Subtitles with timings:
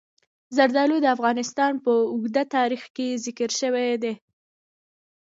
[0.55, 4.13] زردالو د افغانستان په اوږده تاریخ کې ذکر شوی دی.